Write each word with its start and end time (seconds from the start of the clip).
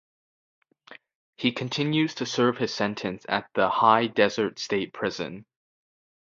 He 1.37 1.51
continues 1.51 2.15
to 2.15 2.25
serve 2.25 2.57
his 2.57 2.73
sentence 2.73 3.23
at 3.29 3.47
the 3.53 3.69
High 3.69 4.07
Desert 4.07 4.57
State 4.57 4.93
Prison. 4.93 5.45